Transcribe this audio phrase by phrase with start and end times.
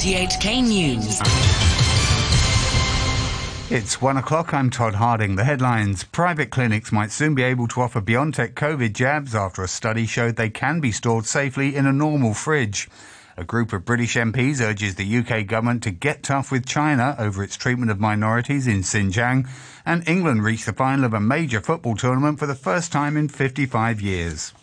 [0.00, 1.20] RTHK News.
[3.70, 4.54] It's one o'clock.
[4.54, 5.36] I'm Todd Harding.
[5.36, 9.68] The headlines Private clinics might soon be able to offer BioNTech COVID jabs after a
[9.68, 12.88] study showed they can be stored safely in a normal fridge.
[13.36, 17.44] A group of British MPs urges the UK government to get tough with China over
[17.44, 19.46] its treatment of minorities in Xinjiang.
[19.84, 23.28] And England reached the final of a major football tournament for the first time in
[23.28, 24.54] 55 years.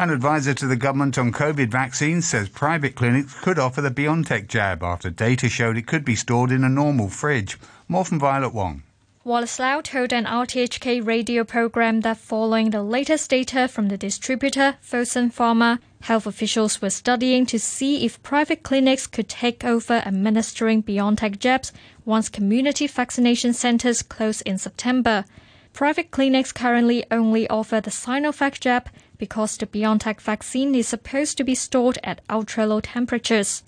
[0.00, 4.48] An advisor to the government on COVID vaccines says private clinics could offer the BioNTech
[4.48, 7.58] jab after data showed it could be stored in a normal fridge.
[7.86, 8.82] More from Violet Wong.
[9.24, 14.76] Wallace Lau told an RTHK radio program that following the latest data from the distributor,
[14.82, 20.82] Fosun Pharma, health officials were studying to see if private clinics could take over administering
[20.82, 21.74] BioNTech jabs
[22.06, 25.26] once community vaccination centers close in September.
[25.74, 28.88] Private clinics currently only offer the Sinovac jab
[29.20, 33.62] because the BioNTech vaccine is supposed to be stored at ultra low temperatures.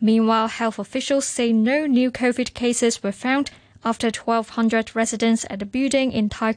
[0.00, 3.52] Meanwhile, health officials say no new COVID cases were found
[3.84, 6.54] after 1,200 residents at the building in Tai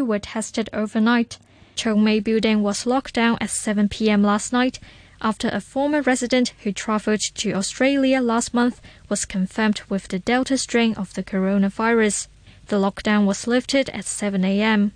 [0.00, 1.36] were tested overnight.
[1.76, 4.22] Chung Mei building was locked down at 7 p.m.
[4.22, 4.80] last night
[5.20, 8.80] after a former resident who travelled to Australia last month
[9.10, 12.28] was confirmed with the Delta strain of the coronavirus.
[12.68, 14.92] The lockdown was lifted at 7 a.m.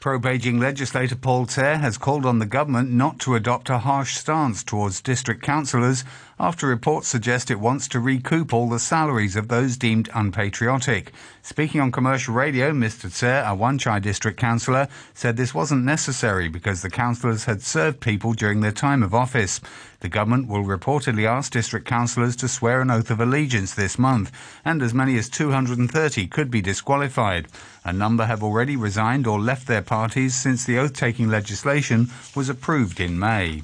[0.00, 4.16] Pro Beijing legislator Paul Tse has called on the government not to adopt a harsh
[4.16, 6.04] stance towards district councillors
[6.40, 11.12] after reports suggest it wants to recoup all the salaries of those deemed unpatriotic.
[11.42, 13.12] Speaking on commercial radio, Mr.
[13.12, 18.00] Tse, a Wan Chai district councillor, said this wasn't necessary because the councillors had served
[18.00, 19.60] people during their time of office.
[20.00, 24.32] The government will reportedly ask district councillors to swear an oath of allegiance this month,
[24.64, 27.48] and as many as 230 could be disqualified.
[27.84, 32.48] A number have already resigned or left their parties since the oath taking legislation was
[32.48, 33.62] approved in May.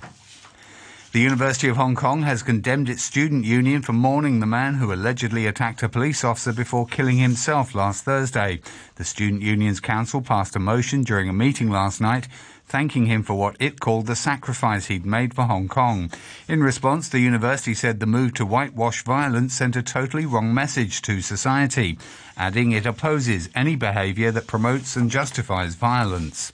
[1.16, 4.92] The University of Hong Kong has condemned its student union for mourning the man who
[4.92, 8.60] allegedly attacked a police officer before killing himself last Thursday.
[8.96, 12.28] The Student Union's council passed a motion during a meeting last night
[12.66, 16.10] thanking him for what it called the sacrifice he'd made for Hong Kong.
[16.48, 21.00] In response, the university said the move to whitewash violence sent a totally wrong message
[21.02, 21.96] to society,
[22.36, 26.52] adding it opposes any behaviour that promotes and justifies violence.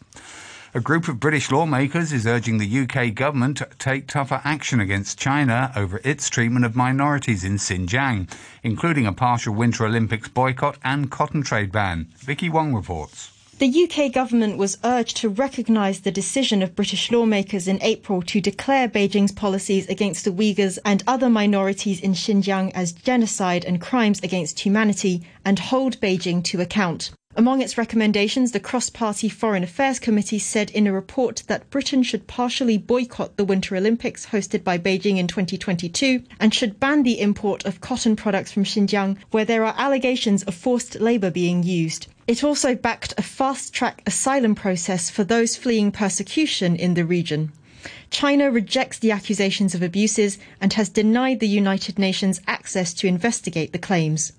[0.75, 5.19] A group of British lawmakers is urging the UK government to take tougher action against
[5.19, 8.27] China over its treatment of minorities in Xinjiang,
[8.63, 12.07] including a partial Winter Olympics boycott and cotton trade ban.
[12.17, 13.31] Vicky Wong reports.
[13.59, 18.41] The UK government was urged to recognise the decision of British lawmakers in April to
[18.41, 24.21] declare Beijing's policies against the Uyghurs and other minorities in Xinjiang as genocide and crimes
[24.23, 27.11] against humanity and hold Beijing to account.
[27.35, 32.03] Among its recommendations, the Cross Party Foreign Affairs Committee said in a report that Britain
[32.03, 37.21] should partially boycott the Winter Olympics hosted by Beijing in 2022 and should ban the
[37.21, 42.07] import of cotton products from Xinjiang where there are allegations of forced labour being used.
[42.27, 47.51] It also backed a fast track asylum process for those fleeing persecution in the region.
[48.11, 53.73] China rejects the accusations of abuses and has denied the United Nations access to investigate
[53.73, 54.33] the claims.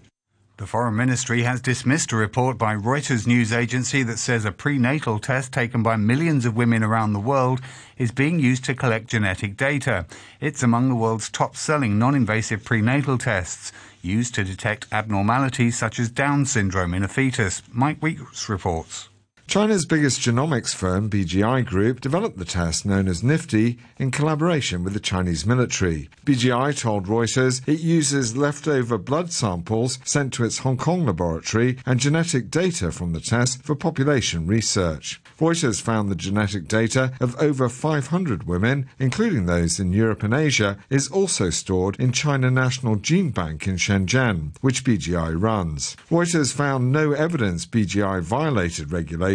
[0.58, 5.18] The Foreign Ministry has dismissed a report by Reuters news agency that says a prenatal
[5.18, 7.60] test taken by millions of women around the world
[7.98, 10.06] is being used to collect genetic data.
[10.40, 13.72] It's among the world's top selling non invasive prenatal tests,
[14.04, 17.64] used to detect abnormalities such as Down syndrome in a fetus.
[17.72, 19.10] Mike Weeks reports.
[19.46, 24.94] China's biggest genomics firm, BGI Group, developed the test known as NIFTY in collaboration with
[24.94, 26.10] the Chinese military.
[26.26, 32.00] BGI told Reuters it uses leftover blood samples sent to its Hong Kong laboratory and
[32.00, 35.22] genetic data from the test for population research.
[35.40, 40.80] Reuters found the genetic data of over 500 women, including those in Europe and Asia,
[40.90, 45.96] is also stored in China National Gene Bank in Shenzhen, which BGI runs.
[46.10, 49.33] Reuters found no evidence BGI violated regulations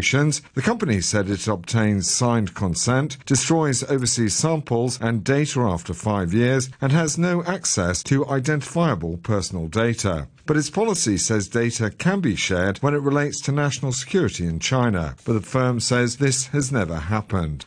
[0.55, 6.71] the company said it obtains signed consent, destroys overseas samples and data after five years,
[6.81, 10.29] and has no access to identifiable personal data.
[10.47, 14.61] But its policy says data can be shared when it relates to national security in
[14.61, 15.17] China.
[15.25, 17.67] But the firm says this has never happened.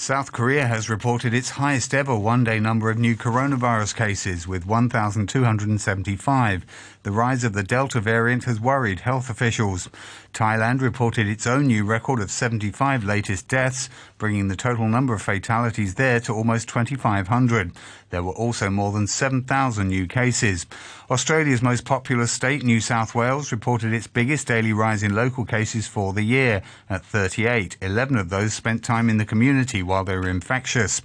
[0.00, 4.64] South Korea has reported its highest ever one day number of new coronavirus cases with
[4.64, 6.64] 1,275.
[7.02, 9.88] The rise of the Delta variant has worried health officials.
[10.34, 13.88] Thailand reported its own new record of 75 latest deaths,
[14.18, 17.72] bringing the total number of fatalities there to almost 2,500.
[18.10, 20.66] There were also more than 7,000 new cases.
[21.10, 25.88] Australia's most populous state, New South Wales, reported its biggest daily rise in local cases
[25.88, 26.60] for the year
[26.90, 27.78] at 38.
[27.80, 31.00] 11 of those spent time in the community while they were infectious.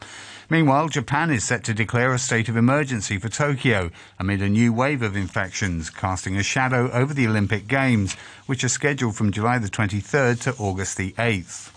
[0.49, 3.89] Meanwhile, Japan is set to declare a state of emergency for Tokyo
[4.19, 8.13] amid a new wave of infections, casting a shadow over the Olympic Games,
[8.45, 11.74] which are scheduled from July the 23rd to August the 8th.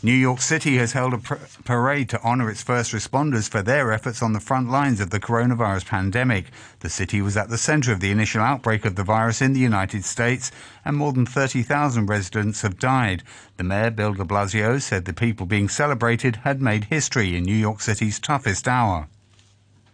[0.00, 1.18] New York City has held a
[1.64, 5.18] parade to honor its first responders for their efforts on the front lines of the
[5.18, 6.46] coronavirus pandemic.
[6.80, 9.60] The city was at the center of the initial outbreak of the virus in the
[9.60, 10.52] United States,
[10.84, 13.24] and more than 30,000 residents have died.
[13.56, 17.56] The mayor, Bill de Blasio, said the people being celebrated had made history in New
[17.56, 19.08] York City's toughest hour.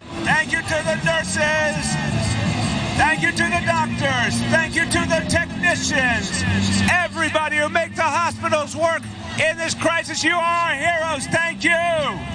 [0.00, 2.53] Thank you to the nurses.
[2.96, 4.40] Thank you to the doctors.
[4.50, 6.42] Thank you to the technicians.
[6.90, 9.02] Everybody who make the hospitals work
[9.40, 10.22] in this crisis.
[10.22, 11.26] You are heroes.
[11.26, 12.34] Thank you.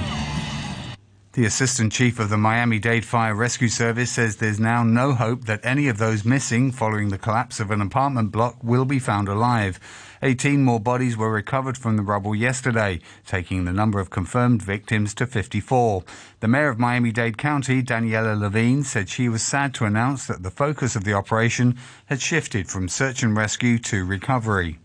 [1.34, 5.46] The assistant chief of the Miami Dade Fire Rescue Service says there's now no hope
[5.46, 9.30] that any of those missing following the collapse of an apartment block will be found
[9.30, 9.80] alive.
[10.22, 15.14] 18 more bodies were recovered from the rubble yesterday, taking the number of confirmed victims
[15.14, 16.04] to 54.
[16.42, 20.44] The mayor of Miami Dade County, Daniella Levine, said she was sad to announce that
[20.44, 21.78] the focus of the operation
[22.08, 24.80] had shifted from search and rescue to recovery.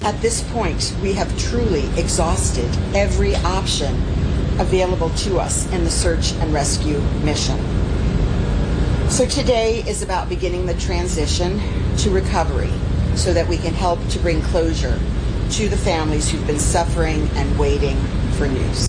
[0.00, 3.94] At this point, we have truly exhausted every option
[4.58, 7.58] available to us in the search and rescue mission.
[9.10, 11.60] So today is about beginning the transition
[11.98, 12.72] to recovery
[13.16, 14.98] so that we can help to bring closure
[15.50, 17.96] to the families who've been suffering and waiting
[18.36, 18.88] for news.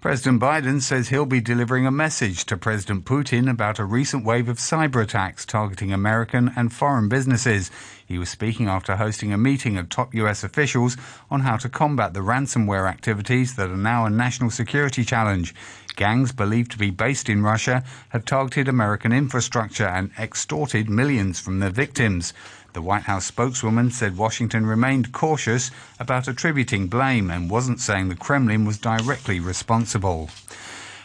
[0.00, 4.48] President Biden says he'll be delivering a message to President Putin about a recent wave
[4.48, 7.72] of cyber attacks targeting American and foreign businesses.
[8.06, 10.44] He was speaking after hosting a meeting of top U.S.
[10.44, 10.96] officials
[11.32, 15.52] on how to combat the ransomware activities that are now a national security challenge.
[15.96, 21.58] Gangs believed to be based in Russia have targeted American infrastructure and extorted millions from
[21.58, 22.32] their victims.
[22.74, 28.14] The White House spokeswoman said Washington remained cautious about attributing blame and wasn't saying the
[28.14, 30.28] Kremlin was directly responsible.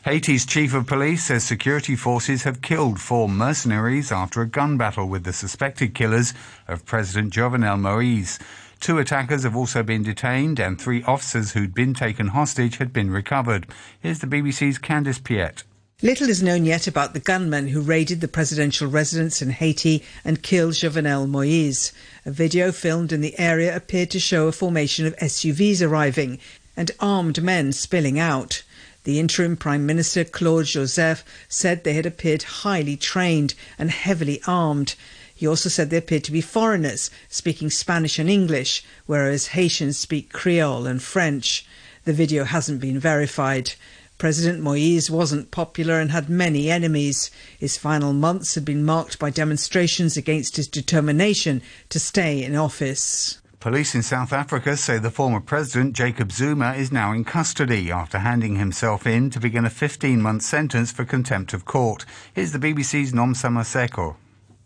[0.03, 5.07] Haiti's chief of police says security forces have killed four mercenaries after a gun battle
[5.07, 6.33] with the suspected killers
[6.67, 8.37] of President Jovenel Moise.
[8.81, 13.11] Two attackers have also been detained, and three officers who'd been taken hostage had been
[13.11, 13.65] recovered.
[14.01, 15.63] Here's the BBC's Candace Piette.
[16.03, 20.43] Little is known yet about the gunmen who raided the presidential residence in Haiti and
[20.43, 21.93] killed Jovenel Moise.
[22.25, 26.39] A video filmed in the area appeared to show a formation of SUVs arriving
[26.75, 28.63] and armed men spilling out.
[29.05, 34.95] The interim Prime Minister Claude Joseph said they had appeared highly trained and heavily armed.
[35.33, 40.33] He also said they appeared to be foreigners, speaking Spanish and English, whereas Haitians speak
[40.33, 41.65] Creole and French.
[42.03, 43.75] The video hasn't been verified.
[44.17, 47.29] President Moise wasn't popular and had many enemies.
[47.59, 53.39] His final months had been marked by demonstrations against his determination to stay in office.
[53.59, 58.19] Police in South Africa say the former president, Jacob Zuma, is now in custody after
[58.19, 62.05] handing himself in to begin a 15 month sentence for contempt of court.
[62.33, 64.17] Here's the BBC's Nomsa Maseko.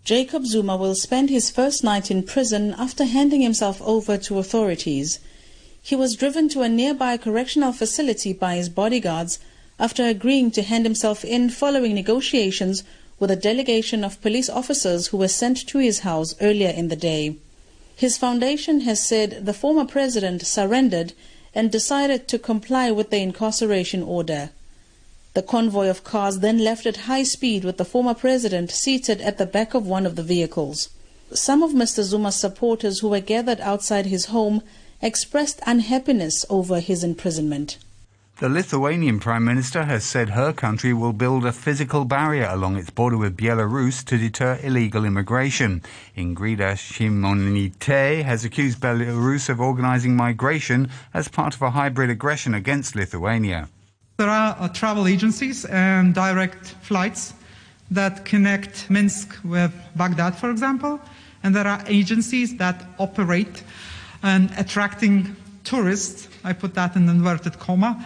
[0.03, 5.19] Jacob Zuma will spend his first night in prison after handing himself over to authorities.
[5.87, 9.39] He was driven to a nearby correctional facility by his bodyguards
[9.79, 12.83] after agreeing to hand himself in following negotiations
[13.19, 16.97] with a delegation of police officers who were sent to his house earlier in the
[16.97, 17.37] day.
[17.95, 21.13] His foundation has said the former president surrendered
[21.55, 24.49] and decided to comply with the incarceration order.
[25.35, 29.37] The convoy of cars then left at high speed with the former president seated at
[29.37, 30.89] the back of one of the vehicles.
[31.31, 32.03] Some of Mr.
[32.03, 34.61] Zuma's supporters who were gathered outside his home
[35.01, 37.77] expressed unhappiness over his imprisonment.
[38.39, 42.91] The Lithuanian Prime Minister has said her country will build a physical barrier along its
[42.91, 45.81] border with Belarus to deter illegal immigration.
[46.15, 52.95] Ingrida Shimonyte has accused Belarus of organizing migration as part of a hybrid aggression against
[52.95, 53.69] Lithuania.
[54.17, 57.33] There are uh, travel agencies and direct flights
[57.89, 60.99] that connect Minsk with Baghdad, for example,
[61.41, 63.63] and there are agencies that operate
[64.23, 68.05] and attracting tourists, I put that in inverted comma,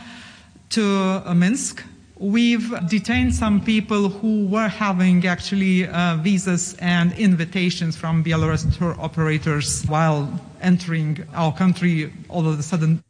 [0.69, 1.83] to uh, Minsk.
[2.17, 8.95] We've detained some people who were having actually uh, visas and invitations from Belarus tour
[8.99, 13.03] operators while entering our country all of a sudden.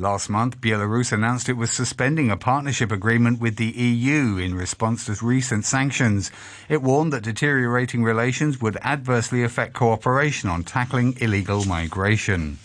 [0.00, 5.04] Last month, Belarus announced it was suspending a partnership agreement with the EU in response
[5.04, 6.30] to recent sanctions.
[6.70, 12.56] It warned that deteriorating relations would adversely affect cooperation on tackling illegal migration.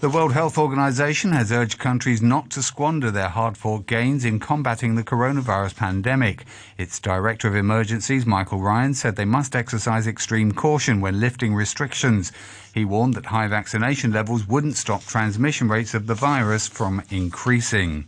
[0.00, 4.40] The World Health Organization has urged countries not to squander their hard fought gains in
[4.40, 6.46] combating the coronavirus pandemic.
[6.78, 12.32] Its Director of Emergencies, Michael Ryan, said they must exercise extreme caution when lifting restrictions.
[12.72, 18.06] He warned that high vaccination levels wouldn't stop transmission rates of the virus from increasing.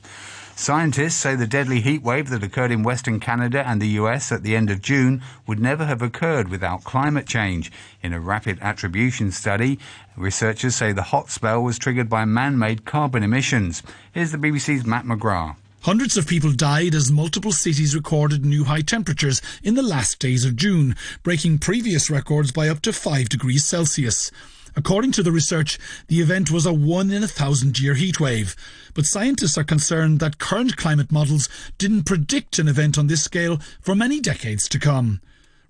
[0.62, 4.45] Scientists say the deadly heat wave that occurred in Western Canada and the US at
[4.45, 7.73] the end of June would never have occurred without climate change.
[8.00, 9.81] In a rapid attribution study,
[10.16, 13.83] researchers say the hot spell was triggered by man made carbon emissions.
[14.12, 15.57] Here's the BBC's Matt McGrath.
[15.81, 20.45] Hundreds of people died as multiple cities recorded new high temperatures in the last days
[20.45, 24.31] of June, breaking previous records by up to 5 degrees Celsius.
[24.75, 28.57] According to the research, the event was a one in a thousand year heatwave.
[28.95, 31.49] But scientists are concerned that current climate models
[31.79, 35.21] didn't predict an event on this scale for many decades to come.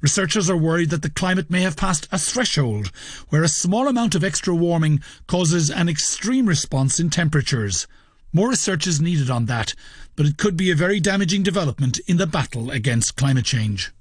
[0.00, 2.90] Researchers are worried that the climate may have passed a threshold
[3.28, 7.86] where a small amount of extra warming causes an extreme response in temperatures.
[8.32, 9.74] More research is needed on that,
[10.16, 13.92] but it could be a very damaging development in the battle against climate change.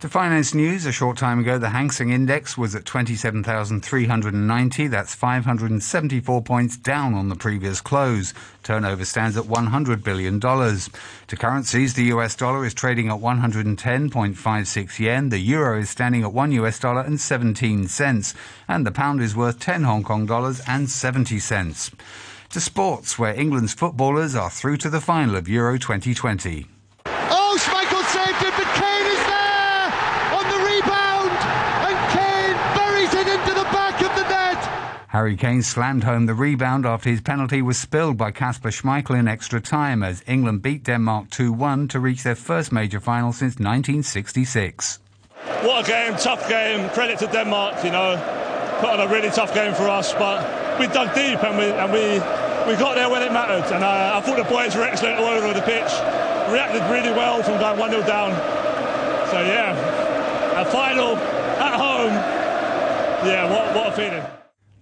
[0.00, 4.86] To finance news, a short time ago, the Hang Seng Index was at 27,390.
[4.86, 8.32] That's 574 points down on the previous close.
[8.62, 10.40] Turnover stands at $100 billion.
[10.40, 15.28] To currencies, the US dollar is trading at 110.56 yen.
[15.28, 18.32] The euro is standing at 1 US dollar and 17 cents.
[18.68, 21.90] And the pound is worth 10 Hong Kong dollars and 70 cents.
[22.50, 26.64] To sports, where England's footballers are through to the final of Euro 2020.
[27.06, 29.92] Oh, Schmeichel saved it, but Kane is there
[30.34, 31.30] on the rebound,
[31.86, 34.58] and Kane buries it into the back of the net.
[35.10, 39.26] Harry Kane slammed home the rebound after his penalty was spilled by Kasper Schmeichel in
[39.26, 45.00] extra time as England beat Denmark 2-1 to reach their first major final since 1966.
[45.62, 46.88] What a game, tough game.
[46.90, 48.14] Credit to Denmark, you know,
[48.78, 50.46] put on a really tough game for us, but
[50.78, 52.22] we dug deep and we and we
[52.70, 53.66] we got there when it mattered.
[53.74, 55.90] And uh, I thought the boys were excellent all over the pitch,
[56.54, 58.30] reacted really well from going 1 0 down.
[59.26, 61.16] So, yeah, a final
[61.58, 62.14] at home.
[63.26, 64.24] Yeah, what, what a feeling.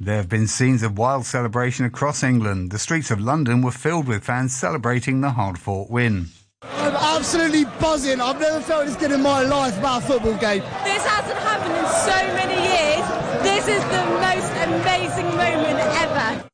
[0.01, 2.71] There have been scenes of wild celebration across England.
[2.71, 6.29] The streets of London were filled with fans celebrating the hard fought win.
[6.63, 8.21] I'm absolutely buzzing.
[8.21, 10.63] I've never felt this good in my life about a football game.
[10.85, 13.43] This hasn't happened in so many years.
[13.43, 16.49] This is the most amazing moment ever.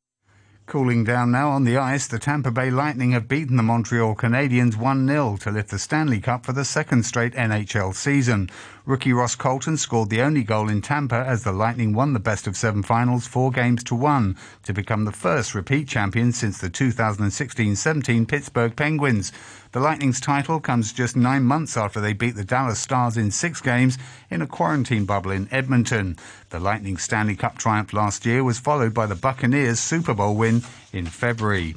[0.65, 4.75] Cooling down now on the ice, the Tampa Bay Lightning have beaten the Montreal Canadiens
[4.75, 8.49] 1 0 to lift the Stanley Cup for the second straight NHL season.
[8.87, 12.45] Rookie Ross Colton scored the only goal in Tampa as the Lightning won the best
[12.45, 16.69] of seven finals four games to one to become the first repeat champion since the
[16.69, 19.31] 2016 17 Pittsburgh Penguins.
[19.71, 23.59] The Lightning's title comes just nine months after they beat the Dallas Stars in six
[23.59, 23.97] games
[24.29, 26.15] in a quarantine bubble in Edmonton.
[26.51, 30.61] The Lightning Stanley Cup triumph last year was followed by the Buccaneers Super Bowl win
[30.93, 31.75] in February.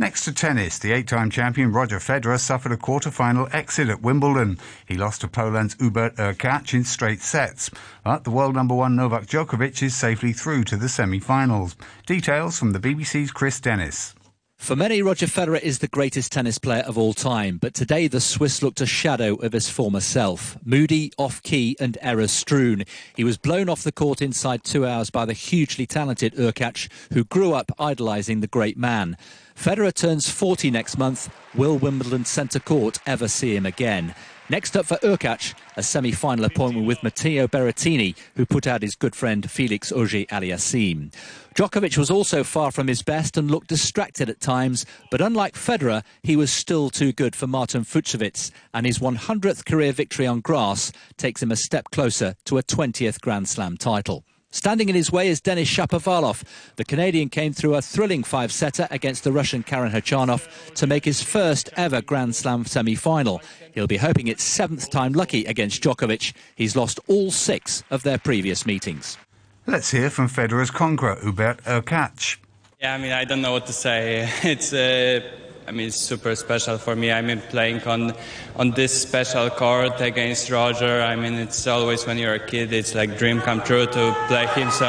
[0.00, 4.60] Next to tennis, the eight-time champion Roger Federer suffered a quarter-final exit at Wimbledon.
[4.86, 7.68] He lost to Poland's Hubert Hurkacz in straight sets.
[8.04, 11.74] But the world number one Novak Djokovic is safely through to the semi-finals.
[12.06, 14.14] Details from the BBC's Chris Dennis.
[14.58, 18.20] For many, Roger Federer is the greatest tennis player of all time, but today the
[18.20, 20.58] Swiss looked a shadow of his former self.
[20.62, 22.82] Moody, off key, and error strewn.
[23.16, 27.24] He was blown off the court inside two hours by the hugely talented Hurkacz, who
[27.24, 29.16] grew up idolising the great man.
[29.56, 31.32] Federer turns 40 next month.
[31.54, 34.14] Will Wimbledon centre court ever see him again?
[34.50, 39.14] Next up for Hurkacz, a semi-final appointment with Matteo Berrettini, who put out his good
[39.14, 41.12] friend Felix Auger-Aliassime.
[41.54, 46.02] Djokovic was also far from his best and looked distracted at times, but unlike Federer,
[46.22, 50.92] he was still too good for Martin Fucsovics, and his 100th career victory on grass
[51.18, 54.24] takes him a step closer to a 20th Grand Slam title.
[54.50, 56.42] Standing in his way is Denis Shapovalov.
[56.76, 61.22] The Canadian came through a thrilling five-setter against the Russian Karen Khachanov to make his
[61.22, 63.42] first ever Grand Slam semi-final.
[63.74, 66.32] He'll be hoping it's seventh time lucky against Djokovic.
[66.56, 69.18] He's lost all six of their previous meetings.
[69.66, 72.38] Let's hear from Federer's conqueror, Hubert Hurkacz.
[72.80, 74.30] Yeah, I mean, I don't know what to say.
[74.42, 74.72] It's...
[74.72, 75.20] Uh
[75.68, 77.12] I mean, it's super special for me.
[77.12, 78.14] I mean, playing on
[78.56, 81.02] on this special court against Roger.
[81.02, 84.46] I mean, it's always when you're a kid, it's like dream come true to play
[84.46, 84.70] him.
[84.70, 84.86] So,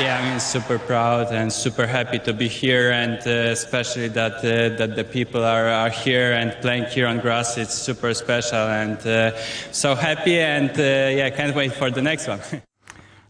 [0.00, 4.36] yeah, I mean, super proud and super happy to be here, and uh, especially that
[4.38, 7.58] uh, that the people are, are here and playing here on grass.
[7.58, 9.36] It's super special, and uh,
[9.72, 12.40] so happy, and uh, yeah, can't wait for the next one.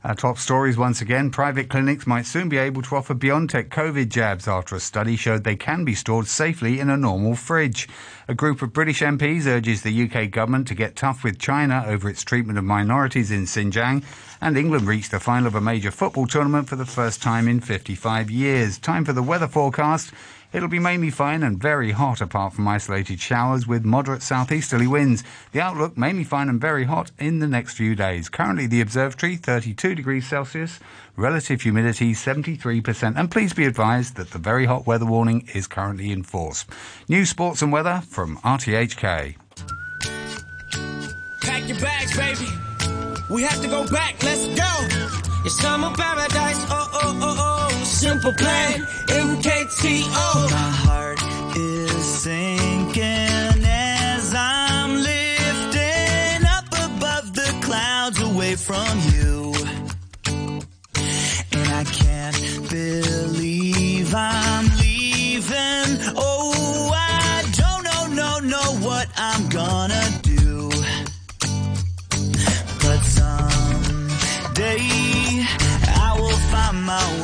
[0.04, 1.30] Our top stories once again.
[1.30, 5.44] Private clinics might soon be able to offer BioNTech COVID jabs after a study showed
[5.44, 7.88] they can be stored safely in a normal fridge.
[8.28, 12.06] A group of British MPs urges the UK government to get tough with China over
[12.06, 14.04] its treatment of minorities in Xinjiang.
[14.42, 17.60] And England reached the final of a major football tournament for the first time in
[17.60, 18.76] 55 years.
[18.76, 20.12] Time for the weather forecast.
[20.54, 25.24] It'll be mainly fine and very hot apart from isolated showers with moderate southeasterly winds.
[25.50, 28.28] The outlook mainly fine and very hot in the next few days.
[28.28, 30.78] Currently the observatory 32 degrees Celsius,
[31.16, 33.16] relative humidity 73%.
[33.16, 36.64] And please be advised that the very hot weather warning is currently in force.
[37.08, 39.34] New sports and weather from RTHK.
[41.40, 42.48] Pack your bags, baby.
[43.28, 44.22] We have to go back.
[44.22, 44.70] Let's go.
[45.44, 46.64] It's summer paradise.
[46.70, 50.50] Oh, oh, oh, oh simple plan, MKTO.
[50.50, 51.20] My heart
[51.56, 59.54] is sinking as I'm lifting up above the clouds away from you.
[61.52, 62.36] And I can't
[62.70, 65.98] believe I'm leaving.
[66.16, 70.70] Oh, I don't know, no, know what I'm gonna do.
[72.82, 74.78] But someday
[76.06, 77.23] I will find my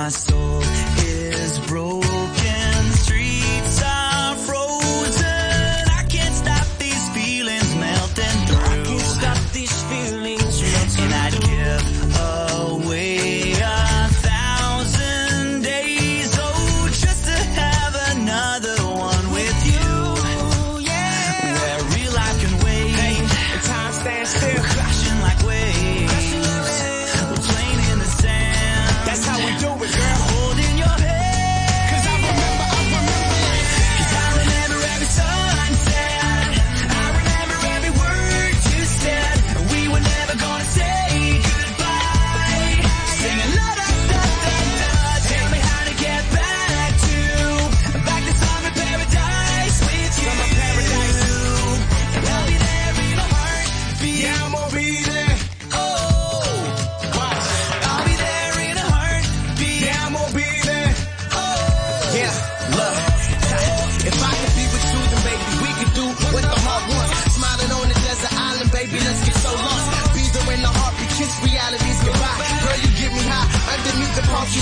[0.00, 0.49] My soul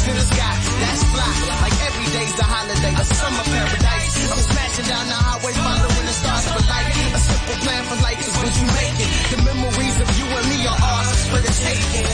[0.08, 0.54] in the sky.
[0.82, 1.30] That's fly.
[1.64, 4.14] Like every day's a holiday, a summer paradise.
[4.32, 6.96] I'm smashing down the highway, following the stars for light.
[7.18, 9.10] A simple plan for life is what you make it.
[9.32, 12.08] The memories of you and me are ours for the taking.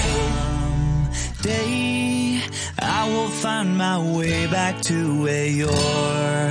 [1.42, 2.42] Day,
[2.78, 6.44] I will find my way back to where your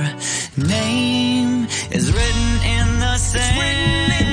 [0.56, 4.23] name is written in the sand.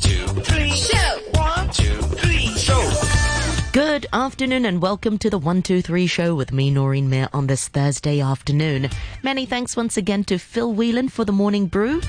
[0.00, 0.26] Two,
[1.86, 2.92] three, show.
[3.72, 8.20] Good afternoon and welcome to the 123 show with me, Noreen Mayer, on this Thursday
[8.20, 8.90] afternoon.
[9.22, 12.02] Many thanks once again to Phil Whelan for the morning brew.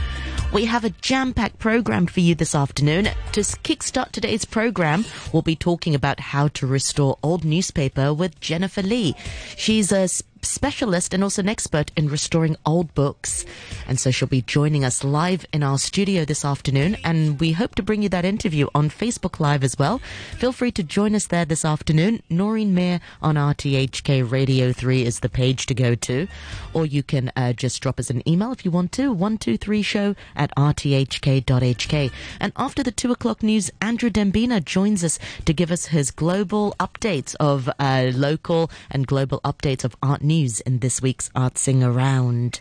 [0.55, 3.09] We have a jam-packed program for you this afternoon.
[3.33, 8.81] To kickstart today's program, we'll be talking about how to restore old newspaper with Jennifer
[8.81, 9.15] Lee.
[9.57, 10.07] She's a
[10.45, 13.45] specialist and also an expert in restoring old books.
[13.87, 16.97] And so she'll be joining us live in our studio this afternoon.
[17.03, 19.99] And we hope to bring you that interview on Facebook Live as well.
[20.37, 22.21] Feel free to join us there this afternoon.
[22.29, 26.27] Noreen Mayer on RTHK Radio 3 is the page to go to.
[26.73, 30.55] Or you can uh, just drop us an email if you want to, 123show at
[30.55, 32.11] rthk.hk.
[32.39, 36.75] And after the 2 o'clock news, Andrew Dembina joins us to give us his global
[36.79, 42.59] updates of uh, local and global updates of art news in this week's Art Around.